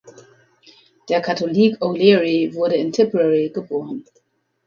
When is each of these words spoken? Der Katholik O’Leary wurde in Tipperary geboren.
Der 1.09 1.21
Katholik 1.21 1.77
O’Leary 1.85 2.55
wurde 2.55 2.73
in 2.73 2.91
Tipperary 2.91 3.51
geboren. 3.53 4.03